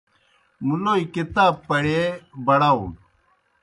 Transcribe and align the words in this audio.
مُلوئے 0.65 1.03
کِتاب 1.13 1.53
پڑیے 1.67 2.03
بڑاؤن۔ 2.45 2.91